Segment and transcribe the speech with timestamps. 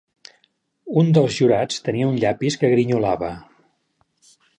[1.01, 3.29] Un dels jurats tenia un llapis que grinyolava.